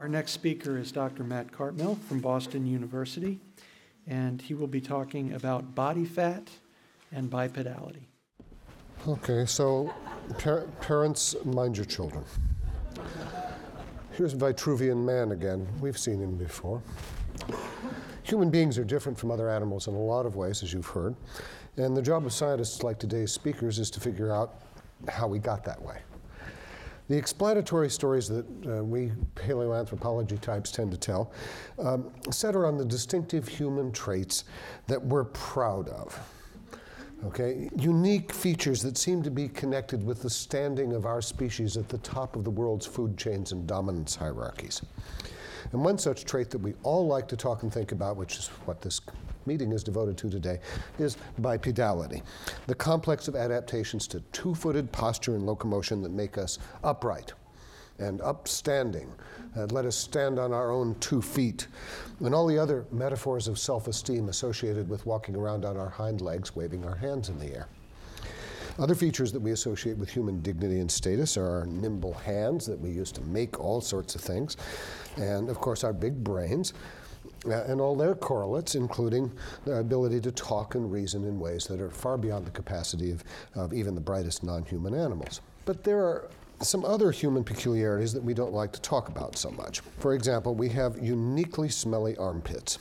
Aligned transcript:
Our 0.00 0.08
next 0.08 0.32
speaker 0.32 0.78
is 0.78 0.90
Dr. 0.92 1.24
Matt 1.24 1.52
Cartmill 1.52 2.00
from 2.08 2.20
Boston 2.20 2.66
University, 2.66 3.38
and 4.06 4.40
he 4.40 4.54
will 4.54 4.66
be 4.66 4.80
talking 4.80 5.34
about 5.34 5.74
body 5.74 6.06
fat 6.06 6.48
and 7.12 7.30
bipedality. 7.30 8.04
Okay, 9.06 9.44
so 9.44 9.92
par- 10.38 10.66
parents, 10.80 11.36
mind 11.44 11.76
your 11.76 11.84
children. 11.84 12.24
Here's 14.12 14.34
Vitruvian 14.34 15.04
Man 15.04 15.32
again. 15.32 15.68
We've 15.82 15.98
seen 15.98 16.18
him 16.18 16.34
before. 16.38 16.82
Human 18.22 18.48
beings 18.48 18.78
are 18.78 18.84
different 18.84 19.18
from 19.18 19.30
other 19.30 19.50
animals 19.50 19.86
in 19.86 19.92
a 19.92 20.00
lot 20.00 20.24
of 20.24 20.34
ways, 20.34 20.62
as 20.62 20.72
you've 20.72 20.86
heard. 20.86 21.14
And 21.76 21.94
the 21.94 22.02
job 22.02 22.24
of 22.24 22.32
scientists 22.32 22.82
like 22.82 22.98
today's 22.98 23.32
speakers 23.32 23.78
is 23.78 23.90
to 23.90 24.00
figure 24.00 24.32
out 24.32 24.62
how 25.08 25.28
we 25.28 25.38
got 25.38 25.62
that 25.64 25.80
way. 25.82 25.98
The 27.10 27.16
explanatory 27.16 27.90
stories 27.90 28.28
that 28.28 28.46
uh, 28.68 28.84
we 28.84 29.10
paleoanthropology 29.34 30.40
types 30.40 30.70
tend 30.70 30.92
to 30.92 30.96
tell 30.96 31.32
um, 31.80 32.08
center 32.30 32.64
on 32.64 32.78
the 32.78 32.84
distinctive 32.84 33.48
human 33.48 33.90
traits 33.90 34.44
that 34.86 35.04
we're 35.04 35.24
proud 35.24 35.88
of. 35.88 36.16
Okay, 37.24 37.68
unique 37.76 38.32
features 38.32 38.80
that 38.82 38.96
seem 38.96 39.24
to 39.24 39.30
be 39.30 39.48
connected 39.48 40.06
with 40.06 40.22
the 40.22 40.30
standing 40.30 40.92
of 40.92 41.04
our 41.04 41.20
species 41.20 41.76
at 41.76 41.88
the 41.88 41.98
top 41.98 42.36
of 42.36 42.44
the 42.44 42.50
world's 42.50 42.86
food 42.86 43.18
chains 43.18 43.50
and 43.50 43.66
dominance 43.66 44.14
hierarchies. 44.14 44.80
And 45.72 45.84
one 45.84 45.98
such 45.98 46.24
trait 46.24 46.50
that 46.50 46.58
we 46.58 46.74
all 46.82 47.06
like 47.06 47.28
to 47.28 47.36
talk 47.36 47.62
and 47.62 47.72
think 47.72 47.92
about, 47.92 48.16
which 48.16 48.36
is 48.36 48.48
what 48.64 48.80
this 48.80 49.00
meeting 49.46 49.72
is 49.72 49.84
devoted 49.84 50.16
to 50.18 50.30
today, 50.30 50.58
is 50.98 51.16
bipedality, 51.40 52.22
the 52.66 52.74
complex 52.74 53.28
of 53.28 53.36
adaptations 53.36 54.06
to 54.08 54.20
two 54.32 54.54
footed 54.54 54.90
posture 54.90 55.34
and 55.34 55.46
locomotion 55.46 56.02
that 56.02 56.10
make 56.10 56.38
us 56.38 56.58
upright 56.82 57.32
and 58.00 58.20
upstanding, 58.22 59.12
uh, 59.56 59.66
let 59.66 59.84
us 59.84 59.94
stand 59.94 60.38
on 60.38 60.52
our 60.52 60.70
own 60.70 60.96
two 61.00 61.20
feet, 61.20 61.68
and 62.20 62.34
all 62.34 62.46
the 62.46 62.58
other 62.58 62.84
metaphors 62.90 63.46
of 63.46 63.58
self 63.58 63.86
esteem 63.88 64.28
associated 64.28 64.88
with 64.88 65.04
walking 65.06 65.36
around 65.36 65.64
on 65.64 65.76
our 65.76 65.90
hind 65.90 66.20
legs, 66.20 66.56
waving 66.56 66.84
our 66.84 66.96
hands 66.96 67.28
in 67.28 67.38
the 67.38 67.54
air. 67.54 67.68
Other 68.78 68.94
features 68.94 69.32
that 69.32 69.40
we 69.40 69.52
associate 69.52 69.98
with 69.98 70.10
human 70.10 70.40
dignity 70.40 70.80
and 70.80 70.90
status 70.90 71.36
are 71.36 71.48
our 71.48 71.66
nimble 71.66 72.14
hands 72.14 72.66
that 72.66 72.78
we 72.78 72.90
use 72.90 73.12
to 73.12 73.22
make 73.22 73.60
all 73.60 73.80
sorts 73.80 74.14
of 74.14 74.20
things, 74.20 74.56
and 75.16 75.48
of 75.48 75.58
course 75.58 75.84
our 75.84 75.92
big 75.92 76.22
brains. 76.22 76.72
Uh, 77.46 77.64
and 77.68 77.80
all 77.80 77.96
their 77.96 78.14
correlates, 78.14 78.74
including 78.74 79.32
the 79.64 79.76
ability 79.76 80.20
to 80.20 80.30
talk 80.30 80.74
and 80.74 80.92
reason 80.92 81.24
in 81.24 81.38
ways 81.38 81.64
that 81.64 81.80
are 81.80 81.88
far 81.88 82.18
beyond 82.18 82.46
the 82.46 82.50
capacity 82.50 83.10
of, 83.10 83.24
of 83.54 83.72
even 83.72 83.94
the 83.94 84.00
brightest 84.00 84.44
non 84.44 84.62
human 84.62 84.94
animals. 84.94 85.40
But 85.64 85.82
there 85.82 86.00
are 86.00 86.28
some 86.60 86.84
other 86.84 87.10
human 87.10 87.42
peculiarities 87.42 88.12
that 88.12 88.22
we 88.22 88.34
don't 88.34 88.52
like 88.52 88.72
to 88.72 88.80
talk 88.82 89.08
about 89.08 89.38
so 89.38 89.50
much. 89.50 89.80
For 90.00 90.14
example, 90.14 90.54
we 90.54 90.68
have 90.70 90.98
uniquely 90.98 91.70
smelly 91.70 92.14
armpits 92.18 92.78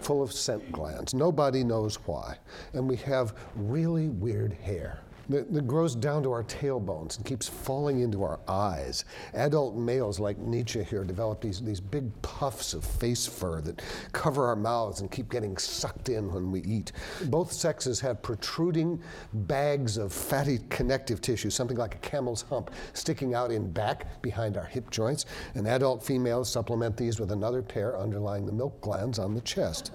full 0.00 0.22
of 0.22 0.32
scent 0.32 0.70
glands. 0.72 1.14
Nobody 1.14 1.62
knows 1.64 1.96
why. 2.06 2.38
And 2.72 2.88
we 2.88 2.96
have 2.96 3.34
really 3.54 4.08
weird 4.08 4.52
hair 4.52 5.00
that, 5.30 5.52
that, 5.52 5.66
grows 5.66 5.94
down 5.94 6.22
to 6.24 6.32
our 6.32 6.42
tailbones 6.44 7.16
and 7.16 7.24
keeps 7.24 7.48
falling 7.48 8.00
into 8.00 8.22
our 8.22 8.40
eyes. 8.48 9.04
Adult 9.34 9.76
males 9.76 10.18
like 10.18 10.36
Nietzsche 10.38 10.82
here 10.82 11.04
develop 11.04 11.40
these, 11.40 11.60
these 11.60 11.80
big 11.80 12.10
puffs 12.22 12.74
of 12.74 12.84
face 12.84 13.26
fur 13.26 13.60
that 13.60 13.82
cover 14.12 14.46
our 14.46 14.56
mouths 14.56 15.00
and 15.00 15.10
keep 15.10 15.30
getting 15.30 15.56
sucked 15.56 16.08
in 16.08 16.32
when 16.32 16.50
we 16.50 16.60
eat. 16.62 16.92
Both 17.26 17.52
sexes 17.52 18.00
have 18.00 18.22
protruding 18.22 19.00
bags 19.32 19.96
of 19.96 20.12
fatty 20.12 20.58
connective 20.68 21.20
tissue, 21.20 21.50
something 21.50 21.76
like 21.76 21.94
a 21.94 21.98
camel's 21.98 22.42
hump, 22.42 22.70
sticking 22.92 23.34
out 23.34 23.50
in 23.50 23.70
back 23.70 24.20
behind 24.22 24.56
our 24.56 24.64
hip 24.64 24.90
joints. 24.90 25.26
And 25.54 25.66
adult 25.66 26.02
females 26.02 26.50
supplement 26.50 26.96
these 26.96 27.20
with 27.20 27.30
another 27.30 27.62
pair 27.62 27.98
underlying 27.98 28.46
the 28.46 28.52
milk 28.52 28.80
glands 28.80 29.18
on 29.18 29.34
the 29.34 29.40
chest. 29.42 29.92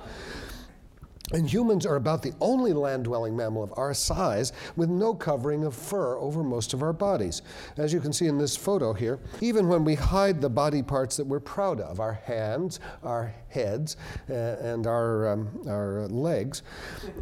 And 1.34 1.52
humans 1.52 1.88
are 1.88 1.96
about 1.96 2.22
the 2.22 2.34
only 2.40 2.72
land 2.72 3.06
dwelling 3.06 3.36
mammal 3.36 3.64
of 3.64 3.74
our 3.78 3.96
size 3.96 4.54
with 4.76 4.90
no 4.90 5.14
covering 5.16 5.64
of 5.64 5.74
fur 5.74 6.18
over 6.18 6.44
most 6.44 6.74
of 6.74 6.84
our 6.84 6.94
bodies. 6.94 7.42
As 7.78 7.92
you 7.92 8.00
can 8.00 8.14
see 8.14 8.28
in 8.28 8.38
this 8.38 8.56
photo 8.56 8.94
here, 8.94 9.20
even 9.42 9.68
when 9.68 9.84
we 9.84 9.96
hide 9.96 10.40
the 10.40 10.50
body 10.50 10.84
parts 10.84 11.18
that 11.18 11.26
we're 11.26 11.40
proud 11.40 11.82
of, 11.82 12.00
our 12.00 12.14
hands, 12.14 12.80
our 13.04 13.34
heads, 13.50 13.98
uh, 14.30 14.34
and 14.34 14.86
our, 14.86 15.30
um, 15.30 15.64
our 15.68 16.08
legs, 16.10 16.62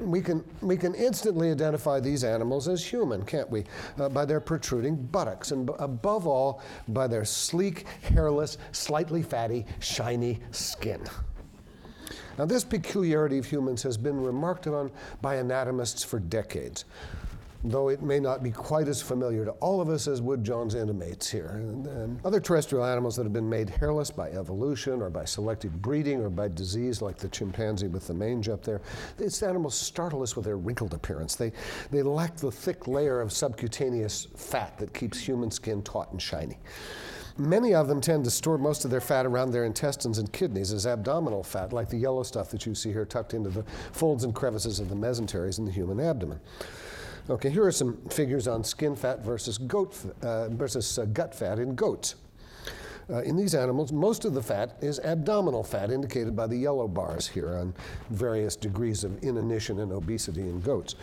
we 0.01 0.21
can, 0.21 0.43
we 0.61 0.75
can 0.75 0.93
instantly 0.95 1.49
identify 1.49 1.99
these 1.99 2.25
animals 2.25 2.67
as 2.67 2.83
human, 2.83 3.23
can't 3.23 3.49
we? 3.49 3.63
Uh, 3.97 4.09
by 4.09 4.25
their 4.25 4.41
protruding 4.41 4.97
buttocks, 4.97 5.51
and 5.51 5.67
b- 5.67 5.73
above 5.79 6.27
all, 6.27 6.61
by 6.89 7.07
their 7.07 7.23
sleek, 7.23 7.85
hairless, 8.01 8.57
slightly 8.73 9.23
fatty, 9.23 9.65
shiny 9.79 10.39
skin. 10.51 11.01
Now, 12.37 12.45
this 12.45 12.63
peculiarity 12.63 13.37
of 13.37 13.45
humans 13.45 13.83
has 13.83 13.97
been 13.97 14.21
remarked 14.21 14.67
on 14.67 14.91
by 15.21 15.37
anatomists 15.37 16.03
for 16.03 16.19
decades, 16.19 16.85
though 17.63 17.89
it 17.89 18.01
may 18.01 18.19
not 18.19 18.41
be 18.41 18.49
quite 18.49 18.87
as 18.87 19.01
familiar 19.01 19.45
to 19.45 19.51
all 19.51 19.79
of 19.81 19.87
us 19.87 20.07
as 20.07 20.19
would 20.19 20.43
John's 20.43 20.73
intimates 20.73 21.29
here. 21.29 21.51
And, 21.61 21.85
and 21.85 22.25
other 22.25 22.39
terrestrial 22.39 22.85
animals 22.85 23.15
that 23.17 23.23
have 23.23 23.33
been 23.33 23.49
made 23.49 23.69
hairless 23.69 24.09
by 24.09 24.31
evolution 24.31 25.01
or 25.01 25.11
by 25.11 25.25
selective 25.25 25.79
breeding 25.81 26.21
or 26.21 26.29
by 26.29 26.47
disease, 26.47 27.01
like 27.03 27.17
the 27.17 27.29
chimpanzee 27.29 27.87
with 27.87 28.07
the 28.07 28.15
mange 28.15 28.49
up 28.49 28.63
there, 28.63 28.81
these 29.17 29.41
animals 29.43 29.75
startle 29.75 30.23
us 30.23 30.35
with 30.35 30.45
their 30.45 30.57
wrinkled 30.57 30.95
appearance. 30.95 31.35
They, 31.35 31.51
they 31.91 32.01
lack 32.01 32.35
the 32.37 32.51
thick 32.51 32.87
layer 32.87 33.21
of 33.21 33.31
subcutaneous 33.31 34.27
fat 34.35 34.77
that 34.79 34.93
keeps 34.93 35.19
human 35.19 35.51
skin 35.51 35.83
taut 35.83 36.11
and 36.11 36.21
shiny. 36.21 36.57
Many 37.37 37.73
of 37.73 37.87
them 37.87 37.99
tend 37.99 38.25
to 38.25 38.31
store 38.31 38.59
most 38.59 38.85
of 38.85 38.91
their 38.91 39.01
fat 39.01 39.25
around 39.25 39.51
their 39.51 39.65
intestines 39.65 40.19
and 40.19 40.31
kidneys 40.31 40.71
as 40.71 40.85
abdominal 40.85 41.43
fat, 41.43 41.73
like 41.73 41.89
the 41.89 41.97
yellow 41.97 42.21
stuff 42.21 42.51
that 42.51 42.65
you 42.65 42.75
see 42.75 42.91
here 42.91 43.05
tucked 43.05 43.33
into 43.33 43.49
the 43.49 43.63
folds 43.91 44.23
and 44.23 44.35
crevices 44.35 44.79
of 44.79 44.89
the 44.89 44.95
mesenteries 44.95 45.57
in 45.57 45.65
the 45.65 45.71
human 45.71 45.99
abdomen. 45.99 46.39
Okay, 47.29 47.49
here 47.49 47.63
are 47.65 47.71
some 47.71 47.97
figures 48.09 48.47
on 48.47 48.63
skin 48.63 48.95
fat 48.95 49.23
versus, 49.23 49.57
goat, 49.57 49.97
uh, 50.21 50.49
versus 50.49 50.99
uh, 50.99 51.05
gut 51.05 51.33
fat 51.33 51.57
in 51.57 51.73
goats. 51.73 52.15
Uh, 53.13 53.21
in 53.21 53.37
these 53.37 53.53
animals, 53.53 53.91
most 53.91 54.25
of 54.25 54.33
the 54.33 54.41
fat 54.41 54.75
is 54.81 54.99
abdominal 55.01 55.63
fat, 55.63 55.91
indicated 55.91 56.35
by 56.35 56.47
the 56.47 56.57
yellow 56.57 56.87
bars 56.87 57.27
here 57.27 57.55
on 57.57 57.73
various 58.09 58.55
degrees 58.55 59.03
of 59.03 59.23
inanition 59.23 59.79
and 59.81 59.91
obesity 59.91 60.41
in 60.41 60.59
goats. 60.59 60.95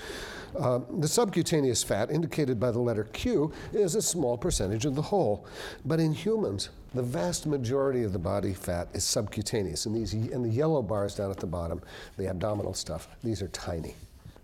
Uh, 0.59 0.81
the 0.99 1.07
subcutaneous 1.07 1.85
fat, 1.85 2.11
indicated 2.11 2.59
by 2.59 2.73
the 2.73 2.81
letter 2.81 3.05
Q, 3.05 3.53
is 3.73 3.95
a 3.95 4.03
small 4.03 4.37
percentage 4.37 4.85
of 4.85 4.97
the 4.97 5.03
whole. 5.03 5.47
But 5.85 6.01
in 6.01 6.13
humans, 6.13 6.71
the 6.95 7.03
vast 7.03 7.47
majority 7.47 8.03
of 8.03 8.13
the 8.13 8.19
body 8.19 8.55
fat 8.55 8.89
is 8.93 9.05
subcutaneous. 9.05 9.87
And, 9.87 9.95
these, 9.95 10.13
and 10.13 10.45
the 10.45 10.49
yellow 10.49 10.83
bars 10.83 11.15
down 11.15 11.31
at 11.31 11.37
the 11.37 11.47
bottom, 11.47 11.81
the 12.17 12.27
abdominal 12.27 12.75
stuff, 12.75 13.07
these 13.23 13.41
are 13.41 13.49
tiny. 13.49 13.95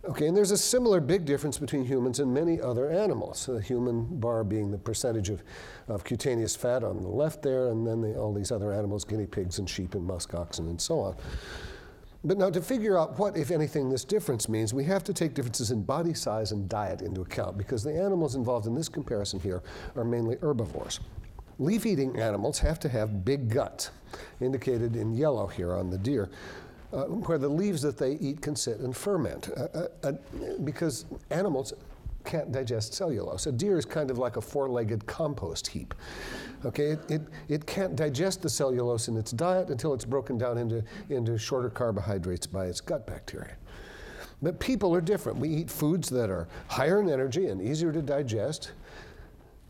Okay, 0.08 0.28
and 0.28 0.36
there's 0.36 0.52
a 0.52 0.56
similar 0.56 1.00
big 1.00 1.24
difference 1.24 1.58
between 1.58 1.84
humans 1.84 2.20
and 2.20 2.32
many 2.32 2.60
other 2.60 2.88
animals. 2.90 3.46
The 3.46 3.60
human 3.60 4.04
bar 4.20 4.44
being 4.44 4.70
the 4.70 4.78
percentage 4.78 5.30
of, 5.30 5.42
of 5.88 6.04
cutaneous 6.04 6.54
fat 6.54 6.84
on 6.84 7.02
the 7.02 7.08
left 7.08 7.42
there, 7.42 7.70
and 7.70 7.84
then 7.84 8.00
the, 8.00 8.16
all 8.16 8.32
these 8.32 8.52
other 8.52 8.72
animals, 8.72 9.04
guinea 9.04 9.26
pigs 9.26 9.58
and 9.58 9.68
sheep 9.68 9.96
and 9.96 10.04
musk 10.04 10.32
oxen 10.32 10.68
and 10.68 10.80
so 10.80 11.00
on. 11.00 11.16
But 12.22 12.38
now, 12.38 12.50
to 12.50 12.60
figure 12.60 12.96
out 12.96 13.18
what, 13.18 13.36
if 13.36 13.50
anything, 13.50 13.90
this 13.90 14.04
difference 14.04 14.48
means, 14.48 14.72
we 14.72 14.84
have 14.84 15.02
to 15.04 15.12
take 15.12 15.34
differences 15.34 15.72
in 15.72 15.82
body 15.82 16.14
size 16.14 16.52
and 16.52 16.68
diet 16.68 17.02
into 17.02 17.22
account 17.22 17.58
because 17.58 17.82
the 17.82 17.92
animals 17.92 18.36
involved 18.36 18.68
in 18.68 18.76
this 18.76 18.88
comparison 18.88 19.40
here 19.40 19.60
are 19.96 20.04
mainly 20.04 20.36
herbivores. 20.40 21.00
Leaf 21.58 21.84
eating 21.84 22.16
animals 22.20 22.60
have 22.60 22.78
to 22.78 22.88
have 22.88 23.24
big 23.24 23.48
guts, 23.48 23.90
indicated 24.40 24.94
in 24.94 25.14
yellow 25.14 25.48
here 25.48 25.74
on 25.74 25.90
the 25.90 25.98
deer 25.98 26.28
uh, 26.96 27.04
where 27.04 27.38
the 27.38 27.48
leaves 27.48 27.82
that 27.82 27.98
they 27.98 28.12
eat 28.14 28.40
can 28.40 28.56
sit 28.56 28.78
and 28.78 28.96
ferment. 28.96 29.50
Uh, 29.56 29.66
uh, 29.74 29.86
uh, 30.02 30.12
because 30.64 31.04
animals 31.30 31.74
can't 32.24 32.50
digest 32.50 32.94
cellulose. 32.94 33.46
A 33.46 33.52
deer 33.52 33.78
is 33.78 33.84
kind 33.84 34.10
of 34.10 34.18
like 34.18 34.36
a 34.36 34.40
four 34.40 34.68
legged 34.68 35.06
compost 35.06 35.66
heap. 35.66 35.94
Okay, 36.64 36.92
it, 36.92 37.10
it, 37.10 37.22
it 37.48 37.66
can't 37.66 37.94
digest 37.94 38.42
the 38.42 38.48
cellulose 38.48 39.08
in 39.08 39.16
its 39.16 39.30
diet 39.30 39.68
until 39.68 39.94
it's 39.94 40.04
broken 40.04 40.36
down 40.36 40.58
into, 40.58 40.82
into 41.10 41.38
shorter 41.38 41.70
carbohydrates 41.70 42.46
by 42.46 42.66
its 42.66 42.80
gut 42.80 43.06
bacteria. 43.06 43.56
But 44.42 44.58
people 44.58 44.94
are 44.94 45.00
different. 45.00 45.38
We 45.38 45.48
eat 45.48 45.70
foods 45.70 46.08
that 46.10 46.30
are 46.30 46.48
higher 46.68 47.00
in 47.00 47.08
energy 47.08 47.46
and 47.46 47.62
easier 47.62 47.92
to 47.92 48.02
digest. 48.02 48.72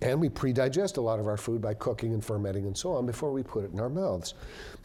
And 0.03 0.21
we 0.21 0.29
pre-digest 0.29 0.99
a 0.99 1.01
lot 1.01 1.19
of 1.19 1.27
our 1.27 1.39
food 1.39 1.63
by 1.63 1.75
cooking 1.75 2.13
and 2.13 2.25
fermenting 2.25 2.67
and 2.67 2.77
so 2.77 2.93
on 2.93 3.07
before 3.07 3.33
we 3.33 3.43
put 3.43 3.65
it 3.65 3.73
in 3.73 3.81
our 3.81 3.89
mouths. 3.89 4.35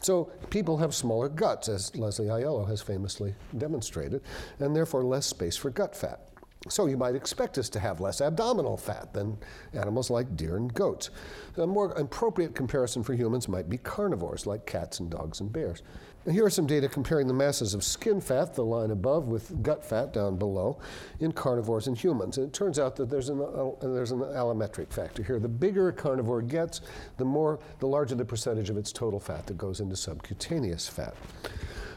So 0.00 0.30
people 0.48 0.78
have 0.78 0.94
smaller 0.94 1.28
guts, 1.28 1.68
as 1.68 1.94
Leslie 1.96 2.26
Aiello 2.26 2.66
has 2.66 2.80
famously 2.80 3.34
demonstrated, 3.58 4.22
and 4.58 4.74
therefore 4.74 5.04
less 5.04 5.26
space 5.26 5.56
for 5.56 5.70
gut 5.70 5.94
fat. 5.94 6.31
So 6.68 6.86
you 6.86 6.96
might 6.96 7.16
expect 7.16 7.58
us 7.58 7.68
to 7.70 7.80
have 7.80 8.00
less 8.00 8.20
abdominal 8.20 8.76
fat 8.76 9.12
than 9.12 9.36
animals 9.72 10.10
like 10.10 10.36
deer 10.36 10.56
and 10.56 10.72
goats. 10.72 11.10
A 11.56 11.66
more 11.66 11.90
appropriate 11.92 12.54
comparison 12.54 13.02
for 13.02 13.14
humans 13.14 13.48
might 13.48 13.68
be 13.68 13.78
carnivores 13.78 14.46
like 14.46 14.64
cats 14.64 15.00
and 15.00 15.10
dogs 15.10 15.40
and 15.40 15.52
bears. 15.52 15.82
And 16.24 16.34
here 16.34 16.44
are 16.44 16.50
some 16.50 16.68
data 16.68 16.88
comparing 16.88 17.26
the 17.26 17.34
masses 17.34 17.74
of 17.74 17.82
skin 17.82 18.20
fat, 18.20 18.54
the 18.54 18.64
line 18.64 18.92
above, 18.92 19.26
with 19.26 19.60
gut 19.62 19.84
fat 19.84 20.12
down 20.12 20.36
below, 20.36 20.78
in 21.18 21.32
carnivores 21.32 21.88
and 21.88 21.98
humans. 21.98 22.38
And 22.38 22.46
it 22.46 22.52
turns 22.52 22.78
out 22.78 22.94
that 22.96 23.10
there's 23.10 23.28
an, 23.28 23.40
uh, 23.40 23.70
there's 23.80 24.12
an 24.12 24.20
allometric 24.20 24.92
factor 24.92 25.24
here. 25.24 25.40
The 25.40 25.48
bigger 25.48 25.88
a 25.88 25.92
carnivore 25.92 26.42
gets, 26.42 26.80
the 27.16 27.24
more, 27.24 27.58
the 27.80 27.88
larger 27.88 28.14
the 28.14 28.24
percentage 28.24 28.70
of 28.70 28.76
its 28.76 28.92
total 28.92 29.18
fat 29.18 29.46
that 29.48 29.58
goes 29.58 29.80
into 29.80 29.96
subcutaneous 29.96 30.86
fat. 30.88 31.14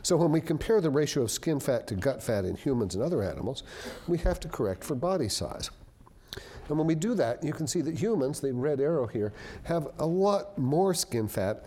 So 0.06 0.16
when 0.16 0.32
we 0.32 0.40
compare 0.40 0.82
the 0.82 0.92
ratio 0.92 1.24
of 1.24 1.32
skin 1.32 1.60
fat 1.60 1.88
to 1.88 1.96
gut 1.96 2.22
fat 2.22 2.46
in 2.46 2.56
humans 2.56 2.94
and 2.94 3.04
other 3.04 3.24
animals, 3.24 3.64
we 4.08 4.20
have 4.20 4.40
to 4.42 4.48
correct 4.48 4.84
for 4.84 4.94
body 4.94 5.28
size. 5.28 5.72
And 6.70 6.78
when 6.78 6.86
we 6.86 6.94
do 6.94 7.16
that, 7.16 7.44
you 7.44 7.52
can 7.52 7.66
see 7.66 7.82
that 7.82 7.96
humans, 7.96 8.40
the 8.40 8.54
red 8.54 8.80
arrow 8.80 9.08
here, 9.08 9.34
have 9.64 9.88
a 9.98 10.06
lot 10.06 10.60
more 10.60 10.94
skin 10.94 11.28
fat 11.28 11.66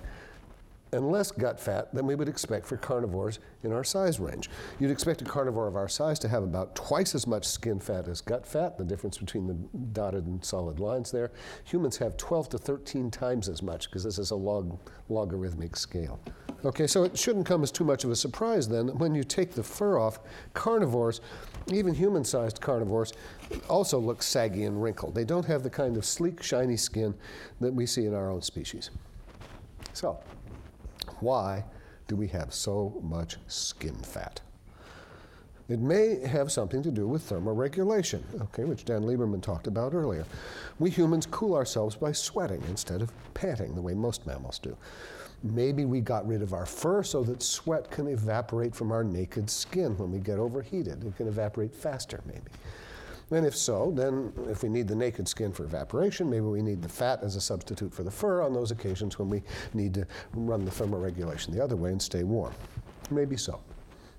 and 0.92 1.10
less 1.10 1.30
gut 1.30 1.60
fat 1.60 1.94
than 1.94 2.06
we 2.06 2.14
would 2.14 2.28
expect 2.28 2.66
for 2.66 2.76
carnivores 2.76 3.38
in 3.62 3.72
our 3.72 3.84
size 3.84 4.18
range. 4.20 4.48
You'd 4.78 4.90
expect 4.90 5.22
a 5.22 5.24
carnivore 5.24 5.66
of 5.66 5.76
our 5.76 5.88
size 5.88 6.18
to 6.20 6.28
have 6.28 6.42
about 6.42 6.74
twice 6.74 7.14
as 7.14 7.26
much 7.26 7.46
skin 7.46 7.80
fat 7.80 8.08
as 8.08 8.20
gut 8.20 8.46
fat, 8.46 8.78
the 8.78 8.84
difference 8.84 9.18
between 9.18 9.46
the 9.46 9.54
dotted 9.92 10.26
and 10.26 10.44
solid 10.44 10.80
lines 10.80 11.10
there. 11.10 11.30
Humans 11.64 11.98
have 11.98 12.16
12 12.16 12.50
to 12.50 12.58
13 12.58 13.10
times 13.10 13.48
as 13.48 13.62
much 13.62 13.88
because 13.88 14.04
this 14.04 14.18
is 14.18 14.30
a 14.30 14.36
log, 14.36 14.78
logarithmic 15.08 15.76
scale. 15.76 16.20
Okay, 16.64 16.88
so 16.88 17.04
it 17.04 17.16
shouldn't 17.16 17.46
come 17.46 17.62
as 17.62 17.70
too 17.70 17.84
much 17.84 18.02
of 18.02 18.10
a 18.10 18.16
surprise 18.16 18.68
then 18.68 18.86
that 18.86 18.96
when 18.96 19.14
you 19.14 19.22
take 19.22 19.52
the 19.52 19.62
fur 19.62 19.98
off, 19.98 20.18
carnivores, 20.54 21.20
even 21.72 21.94
human 21.94 22.24
sized 22.24 22.60
carnivores, 22.60 23.12
also 23.68 23.98
look 23.98 24.22
saggy 24.22 24.64
and 24.64 24.82
wrinkled. 24.82 25.14
They 25.14 25.24
don't 25.24 25.44
have 25.44 25.62
the 25.62 25.70
kind 25.70 25.96
of 25.96 26.04
sleek, 26.04 26.42
shiny 26.42 26.76
skin 26.76 27.14
that 27.60 27.72
we 27.72 27.86
see 27.86 28.06
in 28.06 28.14
our 28.14 28.30
own 28.30 28.42
species. 28.42 28.90
So, 29.92 30.18
why 31.20 31.64
do 32.06 32.16
we 32.16 32.28
have 32.28 32.54
so 32.54 33.00
much 33.02 33.36
skin 33.46 33.94
fat? 33.96 34.40
It 35.68 35.80
may 35.80 36.26
have 36.26 36.50
something 36.50 36.82
to 36.82 36.90
do 36.90 37.06
with 37.06 37.28
thermoregulation, 37.28 38.22
okay, 38.40 38.64
which 38.64 38.86
Dan 38.86 39.02
Lieberman 39.02 39.42
talked 39.42 39.66
about 39.66 39.92
earlier. 39.92 40.24
We 40.78 40.88
humans 40.88 41.26
cool 41.26 41.54
ourselves 41.54 41.94
by 41.94 42.12
sweating 42.12 42.62
instead 42.68 43.02
of 43.02 43.12
panting, 43.34 43.74
the 43.74 43.82
way 43.82 43.92
most 43.92 44.26
mammals 44.26 44.58
do. 44.58 44.74
Maybe 45.42 45.84
we 45.84 46.00
got 46.00 46.26
rid 46.26 46.40
of 46.40 46.54
our 46.54 46.64
fur 46.64 47.02
so 47.02 47.22
that 47.24 47.42
sweat 47.42 47.90
can 47.90 48.08
evaporate 48.08 48.74
from 48.74 48.90
our 48.90 49.04
naked 49.04 49.50
skin 49.50 49.96
when 49.98 50.10
we 50.10 50.20
get 50.20 50.38
overheated. 50.38 51.04
It 51.04 51.16
can 51.16 51.28
evaporate 51.28 51.74
faster, 51.74 52.22
maybe. 52.24 52.50
And 53.30 53.44
if 53.46 53.56
so, 53.56 53.92
then 53.94 54.32
if 54.48 54.62
we 54.62 54.68
need 54.68 54.88
the 54.88 54.94
naked 54.94 55.28
skin 55.28 55.52
for 55.52 55.64
evaporation, 55.64 56.30
maybe 56.30 56.46
we 56.46 56.62
need 56.62 56.80
the 56.80 56.88
fat 56.88 57.22
as 57.22 57.36
a 57.36 57.40
substitute 57.40 57.92
for 57.92 58.02
the 58.02 58.10
fur 58.10 58.42
on 58.42 58.54
those 58.54 58.70
occasions 58.70 59.18
when 59.18 59.28
we 59.28 59.42
need 59.74 59.94
to 59.94 60.06
run 60.32 60.64
the 60.64 60.70
thermoregulation 60.70 61.52
the 61.52 61.62
other 61.62 61.76
way 61.76 61.90
and 61.90 62.00
stay 62.00 62.22
warm. 62.22 62.54
Maybe 63.10 63.36
so. 63.36 63.60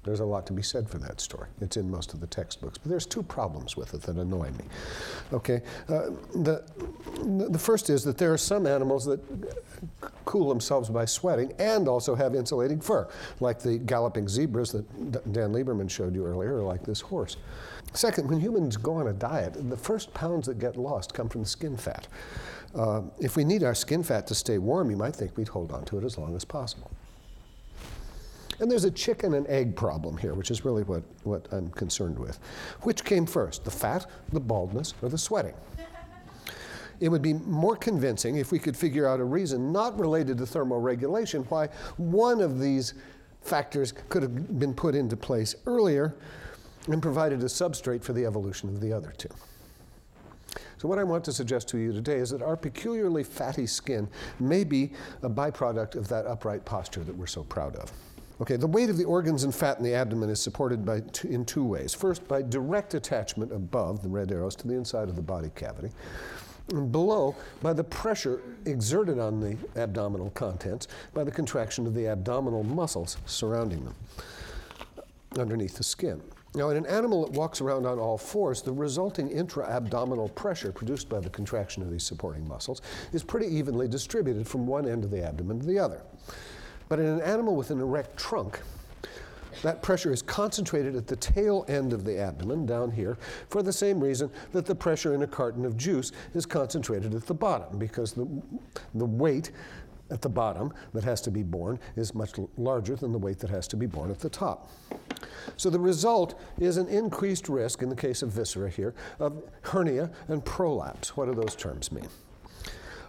There's 0.04 0.22
a 0.22 0.26
lot 0.26 0.46
to 0.48 0.54
be 0.54 0.62
said 0.62 0.90
for 0.90 0.98
that 1.00 1.20
story. 1.20 1.50
It's 1.60 1.76
in 1.76 1.90
most 1.92 2.14
of 2.14 2.22
the 2.22 2.28
textbooks. 2.28 2.78
But 2.78 2.90
there's 2.90 3.06
two 3.06 3.22
problems 3.22 3.76
with 3.76 3.94
it 3.94 4.02
that 4.04 4.16
annoy 4.16 4.50
me. 4.52 4.64
Okay, 5.34 5.62
uh, 5.90 6.12
the, 6.34 6.64
the 7.50 7.60
first 7.60 7.90
is 7.90 8.04
that 8.06 8.18
there 8.18 8.32
are 8.32 8.38
some 8.38 8.66
animals 8.66 9.06
that 9.06 9.20
cool 10.26 10.50
themselves 10.50 10.90
by 10.90 11.06
sweating 11.06 11.54
and 11.60 11.88
also 11.88 12.16
have 12.16 12.36
insulating 12.36 12.80
fur, 12.80 13.08
like 13.40 13.60
the 13.60 13.78
galloping 13.80 14.28
zebras 14.28 14.72
that 14.72 14.86
Dan 15.34 15.52
Lieberman 15.52 15.90
showed 15.90 16.14
you 16.16 16.26
earlier, 16.26 16.58
or 16.58 16.64
like 16.64 16.84
this 16.84 17.02
horse. 17.02 17.38
Second, 17.94 18.30
when 18.30 18.40
humans 18.40 18.78
go 18.78 18.94
on 18.96 19.08
a 19.08 19.14
diet, 19.14 19.58
the 19.70 19.78
first 19.78 20.14
pounds 20.14 20.48
that 20.48 20.60
get 20.60 20.78
lost 20.78 21.14
come 21.14 21.30
from 21.30 21.44
skin 21.44 21.76
fat. 21.76 22.08
Uh, 22.76 23.02
if 23.20 23.36
we 23.36 23.44
need 23.44 23.64
our 23.64 23.74
skin 23.74 24.04
fat 24.04 24.28
to 24.28 24.36
stay 24.36 24.60
warm, 24.60 24.92
you 24.92 24.98
might 24.98 25.16
think 25.16 25.36
we'd 25.38 25.48
hold 25.48 25.72
on 25.72 25.84
to 25.86 25.98
it 25.98 26.04
as 26.04 26.18
long 26.18 26.36
as 26.36 26.46
possible. 26.46 26.92
And 28.60 28.70
there's 28.70 28.84
a 28.84 28.92
chicken 28.92 29.34
and 29.36 29.48
egg 29.48 29.76
problem 29.76 30.18
here, 30.18 30.34
which 30.34 30.52
is 30.52 30.66
really 30.66 30.84
what, 30.84 31.04
what 31.24 31.48
I'm 31.52 31.70
concerned 31.70 32.20
with. 32.20 32.40
Which 32.82 33.06
came 33.06 33.26
first, 33.26 33.64
the 33.64 33.72
fat, 33.72 34.06
the 34.34 34.40
baldness, 34.40 34.94
or 35.02 35.10
the 35.10 35.18
sweating? 35.18 35.54
It 37.00 37.10
would 37.10 37.22
be 37.22 37.34
more 37.34 37.76
convincing 37.76 38.38
if 38.38 38.52
we 38.52 38.60
could 38.60 38.76
figure 38.76 39.08
out 39.08 39.20
a 39.20 39.24
reason 39.24 39.72
not 39.72 39.98
related 40.00 40.38
to 40.40 40.44
thermoregulation 40.44 41.46
why 41.50 41.68
one 41.98 42.42
of 42.42 42.60
these 42.60 42.94
factors 43.42 43.94
could 44.10 44.22
have 44.22 44.60
been 44.60 44.74
put 44.74 44.96
into 44.96 45.16
place 45.16 45.56
earlier 45.66 46.16
and 46.88 47.02
provided 47.02 47.42
a 47.42 47.46
substrate 47.46 48.04
for 48.04 48.14
the 48.14 48.26
evolution 48.26 48.70
of 48.70 48.82
the 48.82 48.92
other 48.92 49.14
two. 49.18 49.30
So, 50.78 50.88
what 50.88 50.98
I 50.98 51.04
want 51.04 51.26
to 51.26 51.34
suggest 51.34 51.68
to 51.70 51.78
you 51.78 51.92
today 51.92 52.16
is 52.16 52.30
that 52.30 52.42
our 52.42 52.56
peculiarly 52.56 53.24
fatty 53.24 53.68
skin 53.68 54.08
may 54.40 54.64
be 54.64 54.92
a 55.22 55.30
byproduct 55.30 55.96
of 55.96 56.08
that 56.08 56.26
upright 56.26 56.64
posture 56.64 57.04
that 57.04 57.16
we're 57.16 57.28
so 57.28 57.44
proud 57.44 57.76
of. 57.76 57.92
Okay, 58.42 58.56
the 58.56 58.68
weight 58.68 58.90
of 58.90 58.98
the 58.98 59.04
organs 59.04 59.44
and 59.44 59.54
fat 59.54 59.78
in 59.78 59.84
the 59.84 59.94
abdomen 59.94 60.30
is 60.30 60.42
supported 60.42 60.86
by 60.86 61.02
two, 61.02 61.28
in 61.28 61.44
two 61.44 61.66
ways. 61.66 61.94
First, 61.94 62.26
by 62.30 62.42
direct 62.42 62.94
attachment 62.94 63.52
above 63.52 64.02
the 64.02 64.08
red 64.08 64.32
arrows 64.32 64.56
to 64.58 64.68
the 64.68 64.76
inside 64.76 65.10
of 65.10 65.18
the 65.18 65.22
body 65.22 65.52
cavity. 65.56 65.92
Below, 66.70 67.36
by 67.62 67.74
the 67.74 67.84
pressure 67.84 68.42
exerted 68.66 69.18
on 69.18 69.40
the 69.40 69.58
abdominal 69.76 70.30
contents 70.32 70.88
by 71.14 71.24
the 71.24 71.32
contraction 71.32 71.88
of 71.88 71.96
the 71.96 72.08
abdominal 72.08 72.64
muscles 72.64 73.18
surrounding 73.26 73.84
them 73.86 73.96
underneath 75.38 75.78
the 75.78 75.84
skin. 75.84 76.22
Now, 76.56 76.70
in 76.70 76.78
an 76.78 76.86
animal 76.86 77.26
that 77.26 77.34
walks 77.34 77.62
around 77.62 77.86
on 77.86 78.00
all 78.00 78.18
fours, 78.18 78.62
the 78.62 78.72
resulting 78.72 79.30
intra 79.30 79.68
abdominal 79.68 80.30
pressure 80.30 80.72
produced 80.72 81.08
by 81.08 81.20
the 81.20 81.30
contraction 81.30 81.84
of 81.84 81.92
these 81.92 82.04
supporting 82.04 82.48
muscles 82.48 82.82
is 83.14 83.24
pretty 83.24 83.48
evenly 83.48 83.88
distributed 83.88 84.48
from 84.48 84.66
one 84.66 84.88
end 84.88 85.04
of 85.04 85.12
the 85.12 85.24
abdomen 85.24 85.60
to 85.60 85.66
the 85.66 85.78
other. 85.78 86.02
But 86.88 87.00
in 87.00 87.06
an 87.06 87.22
animal 87.22 87.56
with 87.56 87.70
an 87.70 87.80
erect 87.80 88.18
trunk, 88.18 88.60
that 89.62 89.82
pressure 89.82 90.12
is 90.12 90.22
concentrated 90.22 90.96
at 90.96 91.08
the 91.08 91.16
tail 91.16 91.66
end 91.68 91.94
of 91.94 92.06
the 92.06 92.18
abdomen, 92.18 92.66
down 92.66 92.92
here, 92.92 93.18
for 93.50 93.62
the 93.62 93.74
same 93.74 94.00
reason 94.00 94.30
that 94.52 94.66
the 94.66 94.76
pressure 94.76 95.14
in 95.14 95.24
a 95.24 95.28
carton 95.28 95.66
of 95.66 95.78
juice 95.78 96.12
is 96.34 96.46
concentrated 96.46 97.14
at 97.14 97.26
the 97.26 97.34
bottom, 97.34 97.78
because 97.78 98.14
the, 98.14 98.28
the 98.96 99.06
weight 99.06 99.52
at 100.12 100.22
the 100.22 100.30
bottom 100.30 100.74
that 100.94 101.04
has 101.04 101.22
to 101.22 101.30
be 101.30 101.44
borne 101.44 101.80
is 101.96 102.16
much 102.16 102.32
larger 102.58 102.96
than 102.96 103.12
the 103.12 103.18
weight 103.18 103.38
that 103.40 103.50
has 103.50 103.68
to 103.68 103.76
be 103.76 103.86
borne 103.86 104.10
at 104.10 104.20
the 104.20 104.30
top. 104.30 104.72
So 105.56 105.70
the 105.70 105.80
result 105.80 106.40
is 106.60 106.78
an 106.78 106.88
increased 106.88 107.48
risk, 107.50 107.82
in 107.82 107.90
the 107.90 107.96
case 107.96 108.22
of 108.24 108.32
viscera 108.32 108.70
here, 108.70 108.96
of 109.20 109.44
hernia 109.62 110.10
and 110.28 110.44
prolapse. 110.44 111.16
What 111.16 111.26
do 111.26 111.36
those 111.36 111.56
terms 111.56 111.92
mean? 111.92 112.08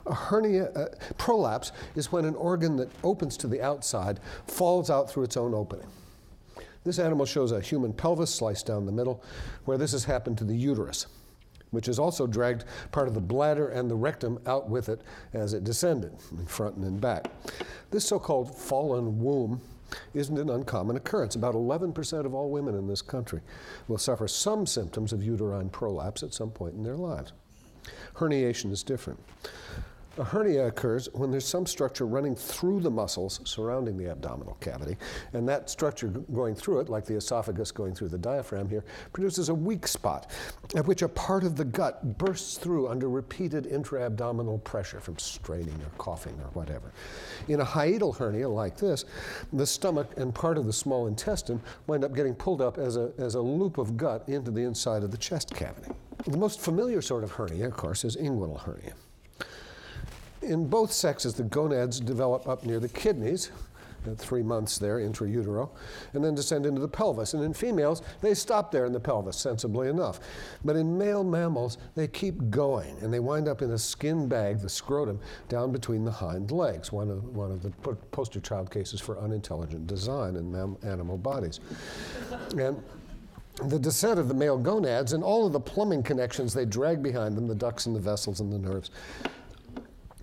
A 0.06 0.14
hernia, 0.14 0.70
uh, 0.72 0.86
prolapse 1.18 1.72
is 1.94 2.10
when 2.10 2.24
an 2.24 2.34
organ 2.34 2.76
that 2.76 2.90
opens 3.04 3.36
to 3.38 3.46
the 3.46 3.62
outside 3.62 4.20
falls 4.46 4.90
out 4.90 5.10
through 5.10 5.24
its 5.24 5.36
own 5.36 5.54
opening. 5.54 5.86
This 6.84 6.98
animal 6.98 7.26
shows 7.26 7.52
a 7.52 7.60
human 7.60 7.92
pelvis 7.92 8.34
sliced 8.34 8.66
down 8.66 8.86
the 8.86 8.92
middle, 8.92 9.22
where 9.64 9.78
this 9.78 9.92
has 9.92 10.04
happened 10.04 10.38
to 10.38 10.44
the 10.44 10.56
uterus, 10.56 11.06
which 11.70 11.86
has 11.86 11.98
also 11.98 12.26
dragged 12.26 12.64
part 12.90 13.06
of 13.06 13.14
the 13.14 13.20
bladder 13.20 13.68
and 13.68 13.90
the 13.90 13.94
rectum 13.94 14.38
out 14.46 14.68
with 14.70 14.88
it 14.88 15.02
as 15.34 15.52
it 15.52 15.64
descended, 15.64 16.12
in 16.32 16.46
front 16.46 16.76
and 16.76 16.84
in 16.84 16.98
back. 16.98 17.26
This 17.90 18.06
so 18.06 18.18
called 18.18 18.56
fallen 18.56 19.22
womb 19.22 19.60
isn't 20.14 20.38
an 20.38 20.50
uncommon 20.50 20.96
occurrence. 20.96 21.34
About 21.34 21.54
11% 21.54 22.24
of 22.24 22.34
all 22.34 22.50
women 22.50 22.74
in 22.74 22.86
this 22.86 23.02
country 23.02 23.40
will 23.88 23.98
suffer 23.98 24.28
some 24.28 24.66
symptoms 24.66 25.12
of 25.12 25.22
uterine 25.22 25.68
prolapse 25.68 26.22
at 26.22 26.32
some 26.32 26.50
point 26.50 26.74
in 26.74 26.82
their 26.82 26.96
lives. 26.96 27.32
Herniation 28.14 28.70
is 28.70 28.82
different. 28.82 29.20
A 30.18 30.24
hernia 30.24 30.66
occurs 30.66 31.08
when 31.12 31.30
there's 31.30 31.46
some 31.46 31.66
structure 31.66 32.04
running 32.04 32.34
through 32.34 32.80
the 32.80 32.90
muscles 32.90 33.40
surrounding 33.44 33.96
the 33.96 34.10
abdominal 34.10 34.54
cavity, 34.54 34.96
and 35.34 35.48
that 35.48 35.70
structure 35.70 36.08
going 36.08 36.56
through 36.56 36.80
it, 36.80 36.88
like 36.88 37.04
the 37.04 37.14
esophagus 37.14 37.70
going 37.70 37.94
through 37.94 38.08
the 38.08 38.18
diaphragm 38.18 38.68
here, 38.68 38.84
produces 39.12 39.50
a 39.50 39.54
weak 39.54 39.86
spot 39.86 40.28
at 40.74 40.84
which 40.86 41.02
a 41.02 41.08
part 41.08 41.44
of 41.44 41.54
the 41.54 41.64
gut 41.64 42.18
bursts 42.18 42.58
through 42.58 42.88
under 42.88 43.08
repeated 43.08 43.66
intra-abdominal 43.66 44.58
pressure 44.58 45.00
from 45.00 45.16
straining 45.16 45.80
or 45.80 45.90
coughing 45.96 46.38
or 46.40 46.50
whatever. 46.54 46.92
In 47.46 47.60
a 47.60 47.64
hiatal 47.64 48.16
hernia 48.16 48.48
like 48.48 48.76
this, 48.76 49.04
the 49.52 49.66
stomach 49.66 50.12
and 50.16 50.34
part 50.34 50.58
of 50.58 50.66
the 50.66 50.72
small 50.72 51.06
intestine 51.06 51.62
wind 51.86 52.04
up 52.04 52.14
getting 52.14 52.34
pulled 52.34 52.60
up 52.60 52.78
as 52.78 52.96
a, 52.96 53.12
as 53.18 53.36
a 53.36 53.40
loop 53.40 53.78
of 53.78 53.96
gut 53.96 54.28
into 54.28 54.50
the 54.50 54.62
inside 54.62 55.04
of 55.04 55.12
the 55.12 55.18
chest 55.18 55.54
cavity. 55.54 55.92
The 56.26 56.36
most 56.36 56.60
familiar 56.60 57.00
sort 57.00 57.22
of 57.22 57.30
hernia, 57.30 57.68
of 57.68 57.74
course, 57.74 58.04
is 58.04 58.16
inguinal 58.16 58.60
hernia. 58.60 58.94
In 60.50 60.66
both 60.66 60.90
sexes, 60.90 61.34
the 61.34 61.44
gonads 61.44 62.00
develop 62.00 62.48
up 62.48 62.66
near 62.66 62.80
the 62.80 62.88
kidneys, 62.88 63.52
at 64.04 64.18
three 64.18 64.42
months 64.42 64.78
there, 64.78 64.98
intrautero, 64.98 65.68
and 66.12 66.24
then 66.24 66.34
descend 66.34 66.66
into 66.66 66.80
the 66.80 66.88
pelvis. 66.88 67.34
And 67.34 67.44
in 67.44 67.54
females, 67.54 68.02
they 68.20 68.34
stop 68.34 68.72
there 68.72 68.84
in 68.84 68.92
the 68.92 68.98
pelvis, 68.98 69.36
sensibly 69.36 69.88
enough. 69.88 70.18
But 70.64 70.74
in 70.74 70.98
male 70.98 71.22
mammals, 71.22 71.78
they 71.94 72.08
keep 72.08 72.50
going, 72.50 72.96
and 73.00 73.14
they 73.14 73.20
wind 73.20 73.46
up 73.46 73.62
in 73.62 73.70
a 73.70 73.78
skin 73.78 74.26
bag, 74.26 74.58
the 74.58 74.68
scrotum, 74.68 75.20
down 75.48 75.70
between 75.70 76.04
the 76.04 76.10
hind 76.10 76.50
legs, 76.50 76.90
one 76.90 77.10
of, 77.10 77.24
one 77.36 77.52
of 77.52 77.62
the 77.62 77.70
poster 78.10 78.40
child 78.40 78.72
cases 78.72 79.00
for 79.00 79.20
unintelligent 79.20 79.86
design 79.86 80.34
in 80.34 80.50
mam- 80.50 80.78
animal 80.82 81.16
bodies. 81.16 81.60
and 82.58 82.82
the 83.66 83.78
descent 83.78 84.18
of 84.18 84.26
the 84.26 84.34
male 84.34 84.58
gonads 84.58 85.12
and 85.12 85.22
all 85.22 85.46
of 85.46 85.52
the 85.52 85.60
plumbing 85.60 86.02
connections 86.02 86.54
they 86.54 86.64
drag 86.64 87.02
behind 87.02 87.36
them 87.36 87.46
the 87.46 87.54
ducts 87.54 87.84
and 87.84 87.94
the 87.94 88.00
vessels 88.00 88.40
and 88.40 88.52
the 88.52 88.58
nerves. 88.58 88.90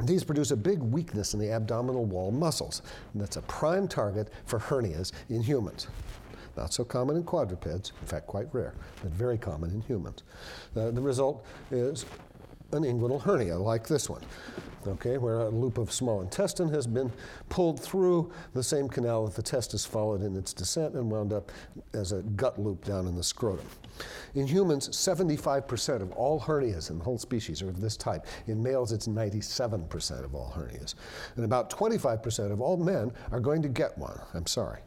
These 0.04 0.24
produce 0.24 0.52
a 0.52 0.58
big 0.58 0.80
weakness 0.80 1.34
in 1.34 1.40
the 1.40 1.52
abdominal 1.52 2.06
wall 2.06 2.32
muscles, 2.32 2.82
and 3.14 3.22
that's 3.22 3.38
a 3.38 3.42
prime 3.44 3.88
target 3.88 4.30
for 4.46 4.60
hernias 4.60 5.12
in 5.30 5.42
humans. 5.42 5.88
Not 6.56 6.74
so 6.74 6.84
common 6.84 7.16
in 7.16 7.24
quadrupeds, 7.24 7.94
in 8.02 8.08
fact, 8.08 8.28
quite 8.28 8.48
rare, 8.54 8.74
but 9.02 9.12
very 9.12 9.38
common 9.38 9.72
in 9.72 9.82
humans. 9.82 10.24
Uh, 10.76 10.92
the 10.92 11.02
result 11.02 11.46
is 11.72 12.06
an 12.72 12.84
inguinal 12.84 13.22
hernia 13.22 13.58
like 13.58 13.88
this 13.88 14.10
one, 14.10 14.22
okay, 14.90 15.18
where 15.18 15.40
a 15.42 15.50
loop 15.50 15.78
of 15.78 15.92
small 15.92 16.22
intestine 16.22 16.70
has 16.70 16.88
been 16.88 17.12
pulled 17.50 17.80
through 17.80 18.32
the 18.54 18.64
same 18.64 18.88
canal 18.88 19.26
that 19.26 19.36
the 19.36 19.42
testis 19.42 19.86
followed 19.86 20.22
in 20.22 20.36
its 20.36 20.54
descent 20.54 20.96
and 20.96 21.10
wound 21.10 21.34
up 21.34 21.52
as 21.94 22.12
a 22.12 22.22
gut 22.22 22.60
loop 22.60 22.86
down 22.86 23.08
in 23.08 23.16
the 23.16 23.24
scrotum. 23.24 23.66
In 24.36 24.46
humans, 24.46 24.90
75% 24.90 26.02
of 26.02 26.12
all 26.12 26.40
hernias 26.40 26.90
in 26.92 27.00
the 27.00 27.04
whole 27.04 27.18
species 27.18 27.62
are 27.62 27.70
of 27.70 27.82
this 27.82 27.98
type. 27.98 28.26
In 28.48 28.62
males, 28.62 28.92
it's 28.92 29.08
97% 29.08 30.24
of 30.24 30.36
all 30.36 30.54
hernias. 30.56 30.96
And 31.36 31.46
about 31.46 31.70
25% 31.70 32.52
of 32.52 32.62
all 32.62 32.78
men 32.78 33.12
are 33.32 33.40
going 33.40 33.62
to 33.64 33.70
get 33.70 33.98
one. 33.98 34.20
I'm 34.34 34.46
sorry. 34.46 34.82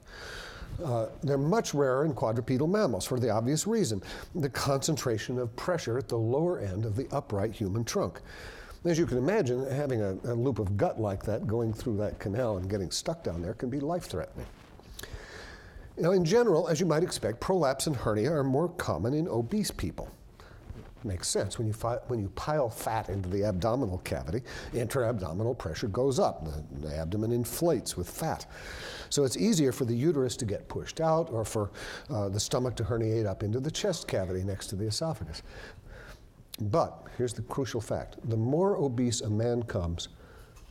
Uh, 0.85 1.07
they're 1.23 1.37
much 1.37 1.75
rarer 1.75 2.05
in 2.05 2.15
quadrupedal 2.15 2.67
mammals 2.67 3.05
for 3.05 3.19
the 3.19 3.29
obvious 3.29 3.67
reason 3.67 4.03
the 4.35 4.49
concentration 4.49 5.39
of 5.39 5.55
pressure 5.57 5.99
at 5.99 6.09
the 6.09 6.17
lower 6.17 6.61
end 6.61 6.87
of 6.87 6.97
the 6.97 7.07
upright 7.13 7.53
human 7.53 7.85
trunk. 7.85 8.21
As 8.85 8.99
you 8.99 9.05
can 9.05 9.19
imagine, 9.19 9.69
having 9.71 10.01
a, 10.01 10.13
a 10.25 10.35
loop 10.35 10.59
of 10.59 10.77
gut 10.77 10.99
like 10.99 11.23
that 11.25 11.47
going 11.47 11.73
through 11.75 11.99
that 11.99 12.19
canal 12.19 12.57
and 12.57 12.69
getting 12.69 12.91
stuck 12.91 13.23
down 13.23 13.43
there 13.43 13.53
can 13.53 13.69
be 13.69 13.79
life 13.79 14.05
threatening. 14.05 14.47
Now, 15.99 16.13
in 16.13 16.25
general, 16.25 16.67
as 16.67 16.81
you 16.81 16.87
might 16.87 17.03
expect, 17.03 17.41
prolapse 17.41 17.87
and 17.87 17.95
hernia 17.95 18.33
are 18.33 18.45
more 18.45 18.71
common 18.71 19.13
in 19.13 19.29
obese 19.29 19.71
people. 19.71 20.09
Makes 21.05 21.29
sense. 21.29 21.59
When 21.59 21.67
you, 21.67 21.73
fi- 21.73 21.99
when 22.09 22.21
you 22.21 22.29
pile 22.31 22.69
fat 22.69 23.09
into 23.09 23.29
the 23.29 23.45
abdominal 23.45 23.99
cavity, 23.99 24.43
intra-abdominal 24.75 25.55
pressure 25.55 25.89
goes 25.89 26.19
up. 26.19 26.45
The, 26.45 26.89
the 26.89 26.95
abdomen 26.95 27.33
inflates 27.33 27.97
with 27.97 28.09
fat. 28.09 28.47
So 29.09 29.25
it's 29.25 29.37
easier 29.37 29.73
for 29.73 29.87
the 29.87 29.95
uterus 29.95 30.37
to 30.37 30.45
get 30.45 30.69
pushed 30.69 31.01
out 31.01 31.31
or 31.31 31.45
for 31.45 31.71
uh, 32.11 32.29
the 32.29 32.41
stomach 32.41 32.77
to 32.77 32.85
herniate 32.85 33.27
up 33.27 33.43
into 33.43 33.61
the 33.61 33.71
chest 33.71 34.09
cavity 34.09 34.43
next 34.43 34.67
to 34.69 34.77
the 34.77 34.87
esophagus. 34.87 35.43
But 36.61 37.07
here's 37.17 37.33
the 37.33 37.43
crucial 37.43 37.81
fact 37.81 38.17
the 38.29 38.37
more 38.37 38.77
obese 38.77 39.21
a 39.23 39.31
man 39.31 39.63
comes, 39.63 40.09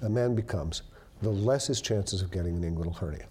a 0.01 0.09
man 0.09 0.35
becomes, 0.35 0.83
the 1.21 1.29
less 1.29 1.67
his 1.67 1.81
chances 1.81 2.21
of 2.21 2.31
getting 2.31 2.63
an 2.63 2.75
inguinal 2.75 2.95
hernia. 2.95 3.25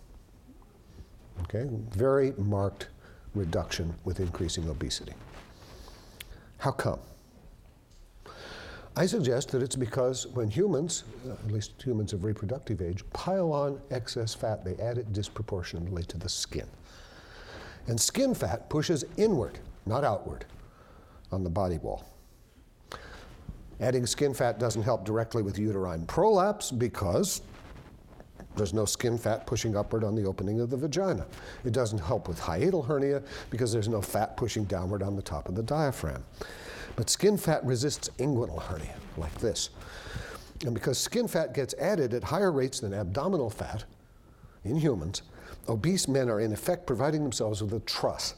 Okay? 1.43 1.67
Very 1.91 2.33
marked 2.37 2.89
reduction 3.35 3.95
with 4.05 4.21
increasing 4.21 4.69
obesity. 4.69 5.13
How 6.59 6.73
come? 6.73 6.99
I 8.97 9.07
suggest 9.07 9.53
that 9.53 9.63
it's 9.63 9.77
because 9.77 10.27
when 10.27 10.51
humans, 10.51 11.05
uh, 11.25 11.35
at 11.35 11.53
least 11.53 11.81
humans 11.81 12.13
of 12.13 12.25
reproductive 12.25 12.83
age, 12.83 13.05
pile 13.13 13.53
on 13.53 13.81
excess 13.93 14.35
fat, 14.35 14.65
they 14.65 14.75
add 14.83 14.99
it 14.99 15.13
disproportionately 15.13 16.03
to 16.05 16.19
the 16.19 16.29
skin. 16.29 16.67
And 17.87 17.99
skin 18.01 18.35
fat 18.35 18.69
pushes 18.69 19.05
inward, 19.17 19.61
not 19.87 20.03
outward, 20.03 20.47
on 21.31 21.45
the 21.45 21.51
body 21.51 21.79
wall. 21.79 22.05
Adding 23.81 24.07
skin 24.07 24.35
fat 24.35 24.59
doesn't 24.59 24.83
help 24.83 25.05
directly 25.05 25.43
with 25.43 25.59
uterine 25.59 26.05
prolapse 26.07 26.71
because 26.71 27.43
there's 28.57 28.75
no 28.75 28.85
skin 28.85 29.17
fat 29.17 29.47
pushing 29.47 29.77
upward 29.77 30.03
on 30.03 30.17
the 30.17 30.25
opening 30.25 30.61
of 30.61 30.69
the 30.69 30.77
vagina. 30.77 31.25
It 31.65 31.73
doesn't 31.73 31.99
help 31.99 32.27
with 32.27 32.41
hiatal 32.41 32.85
hernia 32.85 33.23
because 33.51 33.73
there's 33.73 33.89
no 33.89 34.03
fat 34.03 34.37
pushing 34.37 34.65
downward 34.65 35.03
on 35.03 35.15
the 35.15 35.23
top 35.23 35.49
of 35.49 35.55
the 35.55 35.63
diaphragm. 35.63 36.25
But 36.97 37.09
skin 37.09 37.37
fat 37.37 37.65
resists 37.65 38.11
inguinal 38.19 38.61
hernia, 38.61 38.97
like 39.17 39.35
this. 39.35 39.71
And 40.65 40.75
because 40.75 40.99
skin 40.99 41.29
fat 41.29 41.55
gets 41.55 41.73
added 41.75 42.15
at 42.15 42.25
higher 42.25 42.51
rates 42.51 42.81
than 42.81 42.93
abdominal 42.93 43.49
fat 43.49 43.85
in 44.65 44.75
humans, 44.75 45.23
obese 45.69 46.09
men 46.09 46.29
are 46.29 46.41
in 46.41 46.53
effect 46.53 46.85
providing 46.85 47.23
themselves 47.23 47.63
with 47.63 47.73
a 47.75 47.81
truss 47.81 48.35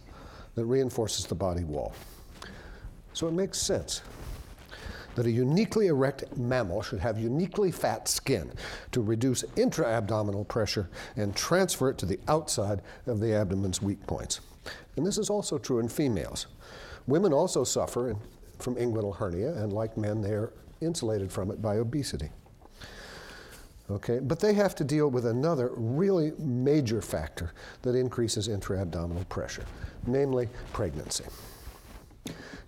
that 0.55 0.67
reinforces 0.67 1.25
the 1.25 1.35
body 1.35 1.65
wall. 1.65 1.95
So 3.15 3.27
it 3.27 3.33
makes 3.33 3.59
sense 3.59 4.03
that 5.15 5.27
a 5.27 5.31
uniquely 5.31 5.89
erect 5.89 6.37
mammal 6.37 6.83
should 6.83 7.01
have 7.01 7.19
uniquely 7.19 7.71
fat 7.71 8.09
skin 8.09 8.53
to 8.93 9.03
reduce 9.03 9.45
intra 9.57 9.87
abdominal 9.87 10.45
pressure 10.45 10.89
and 11.17 11.35
transfer 11.35 11.91
it 11.91 11.99
to 11.99 12.07
the 12.07 12.21
outside 12.29 12.81
of 13.07 13.21
the 13.21 13.35
abdomen's 13.35 13.83
weak 13.83 14.05
points. 14.07 14.41
And 14.97 15.07
this 15.07 15.19
is 15.19 15.31
also 15.31 15.59
true 15.59 15.79
in 15.79 15.89
females. 15.89 16.47
Women 17.07 17.33
also 17.33 17.65
suffer 17.65 18.17
from 18.59 18.77
inguinal 18.77 19.17
hernia, 19.17 19.55
and 19.55 19.73
like 19.73 19.97
men, 19.97 20.21
they 20.21 20.33
are 20.33 20.53
insulated 20.81 21.33
from 21.33 21.51
it 21.51 21.61
by 21.61 21.77
obesity. 21.77 22.31
Okay, 23.91 24.21
but 24.21 24.39
they 24.39 24.55
have 24.55 24.77
to 24.77 24.85
deal 24.85 25.11
with 25.11 25.27
another 25.27 25.73
really 25.75 26.33
major 26.39 27.03
factor 27.03 27.53
that 27.83 27.97
increases 27.97 28.47
intra 28.47 28.81
abdominal 28.81 29.25
pressure, 29.25 29.65
namely 30.07 30.49
pregnancy. 30.73 31.25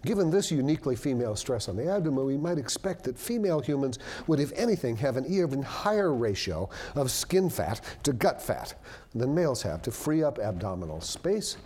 Given 0.04 0.30
this 0.30 0.50
uniquely 0.50 0.96
female 0.96 1.36
stress 1.36 1.68
on 1.68 1.76
the 1.76 1.88
abdomen, 1.88 2.24
we 2.26 2.36
might 2.36 2.58
expect 2.58 3.04
that 3.04 3.18
female 3.18 3.60
humans 3.60 4.00
would, 4.26 4.40
if 4.40 4.52
anything, 4.54 4.96
have 4.96 5.16
an 5.16 5.26
even 5.26 5.62
higher 5.62 6.12
ratio 6.12 6.68
of 6.96 7.10
skin 7.10 7.48
fat 7.48 7.80
to 8.02 8.12
gut 8.12 8.42
fat 8.42 8.74
than 9.14 9.34
males 9.34 9.62
have 9.62 9.80
to 9.82 9.92
free 9.92 10.24
up 10.24 10.38
abdominal 10.38 11.00
space 11.00 11.56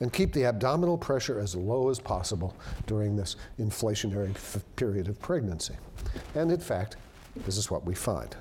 and 0.00 0.12
keep 0.12 0.32
the 0.32 0.44
abdominal 0.44 0.96
pressure 0.96 1.38
as 1.38 1.54
low 1.54 1.90
as 1.90 2.00
possible 2.00 2.56
during 2.86 3.14
this 3.14 3.36
inflationary 3.58 4.34
period 4.76 5.08
of 5.08 5.20
pregnancy. 5.20 5.74
And 6.34 6.50
in 6.50 6.60
fact, 6.60 6.96
this 7.44 7.58
is 7.58 7.70
what 7.70 7.84
we 7.84 7.94
find. 7.94 8.34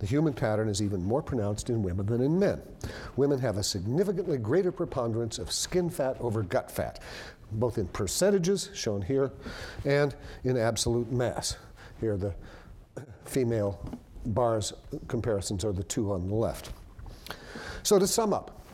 The 0.00 0.06
human 0.06 0.32
pattern 0.32 0.68
is 0.68 0.82
even 0.82 1.04
more 1.04 1.22
pronounced 1.22 1.68
in 1.68 1.82
women 1.82 2.06
than 2.06 2.22
in 2.22 2.38
men. 2.38 2.60
Women 3.16 3.38
have 3.38 3.58
a 3.58 3.62
significantly 3.62 4.38
greater 4.38 4.72
preponderance 4.72 5.38
of 5.38 5.52
skin 5.52 5.90
fat 5.90 6.16
over 6.20 6.42
gut 6.42 6.70
fat, 6.70 7.00
both 7.52 7.76
in 7.76 7.86
percentages, 7.88 8.70
shown 8.74 9.02
here, 9.02 9.30
and 9.84 10.14
in 10.42 10.56
absolute 10.56 11.12
mass. 11.12 11.56
Here, 12.00 12.16
the 12.16 12.34
female 13.26 13.78
bars 14.26 14.72
comparisons 15.06 15.64
are 15.66 15.72
the 15.72 15.84
two 15.84 16.12
on 16.12 16.28
the 16.28 16.34
left. 16.34 16.72
So, 17.82 17.98
to 17.98 18.06
sum 18.06 18.32
up, 18.32 18.64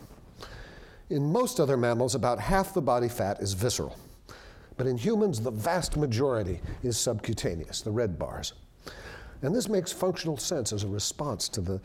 in 1.10 1.30
most 1.32 1.58
other 1.58 1.76
mammals, 1.76 2.14
about 2.14 2.38
half 2.38 2.72
the 2.72 2.82
body 2.82 3.08
fat 3.08 3.40
is 3.40 3.52
visceral. 3.52 3.96
But 4.76 4.86
in 4.86 4.96
humans, 4.96 5.40
the 5.40 5.50
vast 5.50 5.96
majority 5.96 6.60
is 6.82 6.96
subcutaneous, 6.98 7.80
the 7.80 7.90
red 7.90 8.18
bars. 8.18 8.52
And 9.46 9.54
this 9.54 9.68
makes 9.68 9.92
functional 9.92 10.36
sense 10.36 10.72
as 10.72 10.82
a 10.82 10.88
response 10.88 11.48
to 11.50 11.60
the 11.60 11.80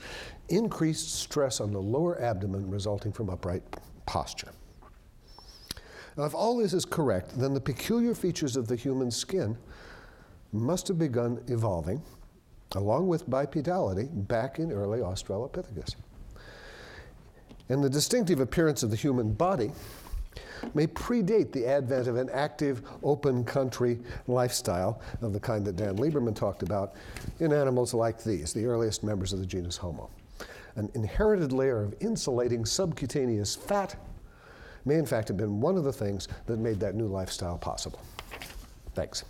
increased 0.49 1.13
stress 1.13 1.61
on 1.61 1.71
the 1.71 1.79
lower 1.79 2.19
abdomen 2.19 2.67
resulting 2.71 3.11
from 3.11 3.29
upright 3.29 3.61
posture. 4.07 4.49
Now, 6.17 6.23
if 6.23 6.33
all 6.33 6.57
this 6.57 6.73
is 6.73 6.85
correct, 6.85 7.39
then 7.39 7.53
the 7.53 7.61
peculiar 7.61 8.15
features 8.15 8.57
of 8.57 8.67
the 8.67 8.75
human 8.75 9.11
skin 9.11 9.55
must 10.51 10.87
have 10.87 10.97
begun 10.97 11.39
evolving, 11.49 12.01
along 12.71 13.07
with 13.07 13.29
bipedality, 13.29 14.09
back 14.27 14.57
in 14.57 14.71
early 14.71 15.01
Australopithecus. 15.01 15.93
And 17.69 17.83
the 17.83 17.91
distinctive 17.91 18.39
appearance 18.39 18.81
of 18.81 18.89
the 18.89 18.95
human 18.95 19.33
body 19.33 19.71
may 20.73 20.87
predate 20.87 21.51
the 21.51 21.65
advent 21.65 22.07
of 22.07 22.15
an 22.15 22.29
active, 22.31 22.81
open 23.03 23.43
country 23.43 23.99
lifestyle 24.27 25.01
of 25.21 25.33
the 25.33 25.39
kind 25.39 25.65
that 25.65 25.75
Dan 25.75 25.97
Lieberman 25.97 26.35
talked 26.35 26.63
about 26.63 26.93
in 27.39 27.53
animals 27.53 27.93
like 27.93 28.23
these, 28.23 28.53
the 28.53 28.65
earliest 28.65 29.03
members 29.03 29.33
of 29.33 29.39
the 29.39 29.45
genus 29.45 29.77
Homo. 29.77 30.09
An 30.75 30.89
inherited 30.93 31.51
layer 31.51 31.83
of 31.83 31.93
insulating 31.99 32.65
subcutaneous 32.65 33.55
fat 33.55 33.95
may, 34.85 34.95
in 34.95 35.05
fact, 35.05 35.27
have 35.27 35.37
been 35.37 35.59
one 35.59 35.77
of 35.77 35.83
the 35.83 35.93
things 35.93 36.27
that 36.45 36.57
made 36.57 36.79
that 36.79 36.95
new 36.95 37.07
lifestyle 37.07 37.57
possible. 37.57 37.99
Thanks. 38.95 39.23